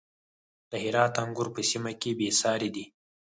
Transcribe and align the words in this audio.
د 0.69 0.71
هرات 0.83 1.13
انګور 1.23 1.47
په 1.55 1.61
سیمه 1.69 1.91
کې 2.01 2.11
بې 2.17 2.29
ساري 2.41 2.69
دي. 2.75 2.85